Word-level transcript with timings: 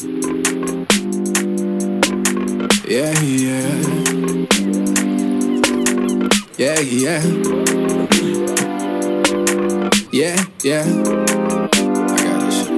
Yeah, 0.00 0.10
yeah. 3.20 3.66
Yeah, 6.56 6.78
yeah. 6.78 7.20
Yeah, 10.12 10.38
yeah. 10.62 10.84
I 10.86 12.16
got 12.22 12.38
this. 12.46 12.68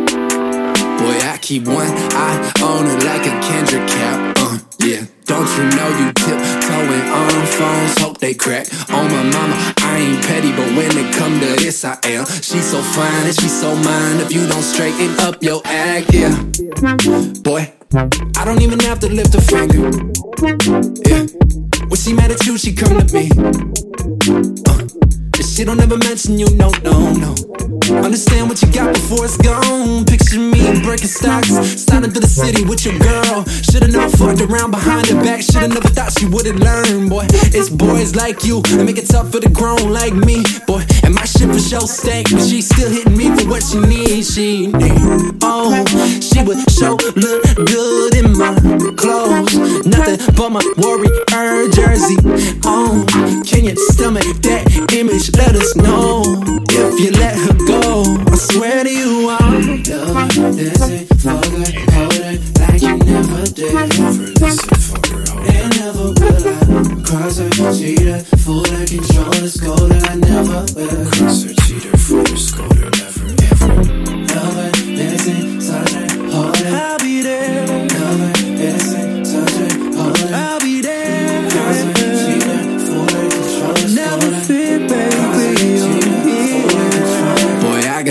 Boy, 0.96 1.16
I 1.20 1.38
keep 1.42 1.66
one 1.66 1.76
eye 1.76 2.52
on 2.62 2.86
it 2.86 3.04
like 3.04 3.26
a 3.26 3.36
Kendrick 3.44 3.86
cap. 3.88 4.36
Uh, 4.38 4.58
yeah. 4.80 5.04
Don't 5.30 5.46
you 5.58 5.64
know 5.76 5.88
you 6.00 6.12
tiptoeing 6.14 7.06
on 7.06 7.46
phones? 7.46 7.98
Hope 8.00 8.18
they 8.18 8.34
crack. 8.34 8.66
On 8.90 8.99
my 9.22 9.30
mama, 9.32 9.74
I 9.78 9.98
ain't 9.98 10.24
petty, 10.24 10.50
but 10.52 10.66
when 10.76 10.90
it 10.96 11.14
come 11.14 11.40
to 11.40 11.46
this, 11.62 11.84
I 11.84 11.98
am. 12.04 12.26
She's 12.26 12.70
so 12.70 12.80
fine 12.80 13.26
and 13.26 13.34
she's 13.34 13.60
so 13.60 13.74
mine. 13.76 14.20
If 14.20 14.32
you 14.32 14.46
don't 14.46 14.62
straighten 14.62 15.18
up 15.20 15.42
your 15.42 15.60
act, 15.64 16.14
yeah. 16.14 16.34
Boy, 17.42 17.72
I 18.36 18.44
don't 18.44 18.62
even 18.62 18.80
have 18.80 19.00
to 19.00 19.08
lift 19.08 19.34
a 19.34 19.40
finger. 19.40 19.90
Yeah. 21.08 21.26
When 21.88 21.98
she 21.98 22.14
mad 22.14 22.30
at 22.30 22.46
you, 22.46 22.56
she 22.56 22.72
come 22.72 22.98
to 22.98 23.14
me. 23.14 23.28
Uh, 24.66 24.88
and 25.36 25.46
she 25.46 25.64
don't 25.64 25.80
ever 25.80 25.98
mention 25.98 26.38
you, 26.38 26.48
no, 26.56 26.70
no, 26.82 27.12
no. 27.12 27.34
Understand 27.90 28.48
what 28.48 28.62
you 28.62 28.72
got 28.72 28.94
before 28.94 29.24
it's 29.24 29.36
gone. 29.36 30.04
Picture 30.06 30.38
me 30.38 30.60
Birkenstocks, 30.80 31.50
sliding 31.78 32.10
through 32.10 32.20
the 32.20 32.28
city 32.28 32.64
with 32.64 32.84
your 32.84 32.96
girl. 32.98 33.44
Should've 33.44 33.90
never 33.90 34.09
fucked 34.30 34.50
around 34.50 34.70
behind 34.70 35.06
her 35.08 35.22
back. 35.22 35.42
Should've 35.42 35.70
never 35.70 35.88
thought 35.88 36.12
she 36.18 36.26
would've 36.26 36.56
learned, 36.56 37.10
boy. 37.10 37.26
It's 37.52 37.68
boys 37.68 38.14
like 38.14 38.44
you 38.44 38.62
that 38.62 38.84
make 38.84 38.98
it 38.98 39.06
tough 39.06 39.30
for 39.32 39.40
the 39.40 39.48
grown 39.48 39.92
like 39.92 40.14
me, 40.14 40.42
boy. 40.66 40.82
And 41.02 41.14
my 41.14 41.24
shit 41.24 41.48
for 41.48 41.58
show 41.58 41.80
stank, 41.80 42.30
but 42.30 42.42
she 42.42 42.62
still 42.62 42.90
hitting 42.90 43.16
me 43.16 43.30
for 43.36 43.48
what 43.48 43.62
she 43.62 43.78
needs. 43.80 44.34
She 44.34 44.68
need, 44.68 45.38
oh, 45.42 45.84
she 46.20 46.42
would 46.42 46.60
show 46.70 46.96
look 47.16 47.42
good 47.66 48.14
in 48.14 48.36
my 48.36 48.54
clothes. 48.96 49.54
Nothing 49.86 50.18
but 50.36 50.50
my 50.50 50.64
warrior 50.78 51.68
jersey. 51.70 52.16
Oh, 52.64 53.04
can 53.46 53.64
you 53.64 53.76
stomach 53.92 54.26
that 54.46 54.92
image? 54.92 55.34
Let 55.36 55.54
us 55.56 55.74
know 55.76 56.22
if 56.70 57.00
you 57.00 57.10
let 57.12 57.34
her 57.36 57.54
go. 57.66 58.04
I 58.30 58.36
swear 58.36 58.84
to 58.84 58.90
you, 58.90 59.28
I'll 59.30 59.50
Love 60.00 60.90
her, 60.90 61.09
cross 67.70 67.80
her, 67.80 67.86
cheat 67.86 68.00
her, 68.00 68.20
fool 68.38 68.64
her, 68.64 68.86
control 68.86 69.32
her, 69.34 69.48
scold 69.48 69.92
her. 69.92 70.00
I 70.06 70.14
never 70.16 70.64
will. 70.74 71.39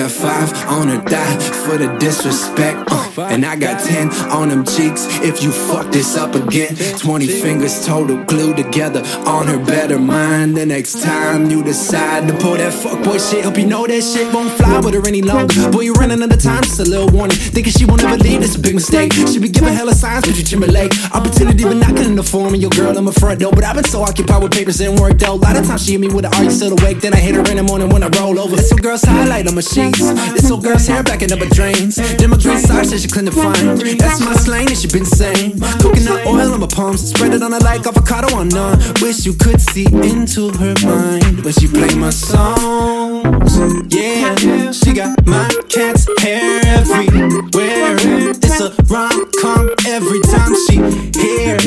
Five 0.09 0.51
on 0.67 0.89
a 0.89 1.03
die 1.05 1.37
for 1.39 1.77
the 1.77 1.95
disrespect. 1.99 2.91
uh, 2.91 3.27
and 3.29 3.45
I 3.45 3.55
got 3.55 3.83
ten 3.83 4.09
on 4.29 4.49
them 4.49 4.65
cheeks 4.65 5.05
if 5.21 5.41
you 5.43 5.51
fuck 5.51 5.91
this 5.91 6.17
up 6.17 6.35
again. 6.35 6.75
Twenty 6.97 7.27
fingers 7.27 7.85
total 7.85 8.23
glued 8.25 8.57
together 8.57 9.01
on 9.25 9.47
her 9.47 9.63
better 9.63 9.99
mind. 9.99 10.57
The 10.57 10.65
next 10.65 11.01
time 11.03 11.49
you 11.49 11.63
decide 11.63 12.27
to 12.27 12.33
pull 12.37 12.57
that 12.57 12.73
fuckboy 12.73 13.19
shit, 13.29 13.45
hope 13.45 13.57
you 13.57 13.65
know 13.65 13.85
that 13.87 14.01
shit 14.01 14.33
won't 14.33 14.51
fly 14.53 14.79
with 14.79 14.93
her 14.93 15.07
any 15.07 15.21
longer. 15.21 15.69
Boy, 15.71 15.81
you 15.81 15.93
running 15.93 16.21
out 16.23 16.33
of 16.33 16.41
time, 16.41 16.63
just 16.63 16.79
a 16.79 16.85
little 16.85 17.09
warning. 17.09 17.37
Thinking 17.37 17.73
she 17.73 17.85
won't 17.85 18.03
ever 18.03 18.17
leave, 18.17 18.41
that's 18.41 18.55
a 18.55 18.59
big 18.59 18.75
mistake. 18.75 19.13
She 19.13 19.39
be 19.39 19.49
giving 19.49 19.73
hella 19.73 19.93
signs, 19.93 20.25
but 20.25 20.35
you 20.37 20.43
Timberlake. 20.43 20.91
Opportunity, 21.13 21.63
but 21.63 21.75
knocking 21.75 22.05
in 22.05 22.15
the 22.15 22.23
form 22.23 22.53
of 22.53 22.61
your 22.61 22.71
girl 22.71 22.97
in 22.97 23.03
my 23.03 23.11
front 23.11 23.39
door. 23.39 23.51
But 23.51 23.63
I've 23.63 23.75
been 23.75 23.83
so 23.83 24.01
occupied 24.01 24.41
with 24.43 24.51
papers 24.51 24.79
and 24.81 24.99
work 24.99 25.17
though. 25.19 25.33
A 25.33 25.35
lot 25.35 25.55
of 25.57 25.65
times 25.65 25.85
she 25.85 25.91
hit 25.93 26.01
me 26.01 26.07
with 26.07 26.25
an 26.25 26.33
are 26.33 26.43
you 26.43 26.51
still 26.51 26.71
awake? 26.79 27.01
Then 27.01 27.13
I 27.13 27.17
hit 27.17 27.35
her 27.35 27.43
in 27.51 27.57
the 27.57 27.63
morning 27.63 27.89
when 27.89 28.03
I 28.03 28.07
roll 28.19 28.39
over. 28.39 28.55
This 28.55 28.71
old 28.71 28.81
girl's 28.81 29.03
highlight 29.03 29.47
on 29.47 29.55
my 29.55 29.61
This 29.99 30.49
old 30.49 30.63
girl's 30.63 30.87
hair 30.87 31.03
backing 31.03 31.31
up 31.31 31.39
her 31.39 31.49
drains. 31.49 31.95
Then 31.95 32.29
my 32.29 32.37
green 32.37 32.59
socks 32.59 32.91
that 32.91 32.99
she 32.99 33.07
couldn't 33.07 33.33
find. 33.33 33.79
That's 33.99 34.19
my 34.19 34.33
slang 34.33 34.65
that 34.67 34.77
she 34.77 34.87
been 34.87 35.05
saying. 35.05 35.59
Coconut 35.81 36.25
oil 36.25 36.53
on 36.53 36.59
my 36.59 36.67
palms, 36.67 37.09
spread 37.09 37.33
it 37.33 37.43
on 37.43 37.51
her 37.51 37.59
like 37.59 37.85
avocado 37.85 38.35
on 38.35 38.49
none. 38.49 38.79
Wish 39.01 39.25
you 39.25 39.33
could 39.33 39.61
see 39.61 39.85
into 39.85 40.51
her 40.57 40.75
mind 40.85 41.43
when 41.43 41.53
she 41.53 41.67
play 41.67 41.93
my 41.95 42.09
songs. 42.09 43.57
Yeah, 43.93 44.71
she 44.71 44.93
got 44.93 45.25
my 45.25 45.47
cat's 45.69 46.07
hair 46.21 46.61
everywhere. 46.65 47.97
It's 48.31 48.61
a 48.61 48.71
rom 48.87 49.29
com 49.41 49.69
every 49.87 50.21
time 50.21 50.53
she 50.67 50.77
here. 51.19 51.57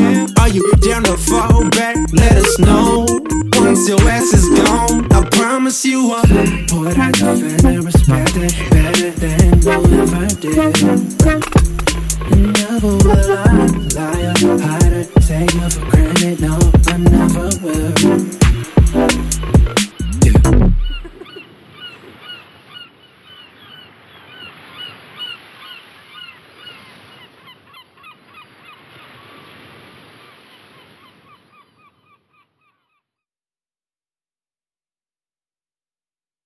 Are 0.41 0.49
you 0.49 0.65
down 0.81 1.05
to 1.05 1.17
fall 1.17 1.69
back? 1.71 1.97
Let 2.13 2.37
us 2.37 2.59
know. 2.59 2.92
You 6.03 6.13
I'll 6.13 6.23
Put 6.69 6.97
her 6.97 7.13
love 7.21 7.65
and 7.65 7.85
respect 7.85 8.37
it 8.37 8.71
better 8.71 9.11
than 9.11 9.63
you 9.63 9.71
ever 9.71 10.27
did. 10.41 11.72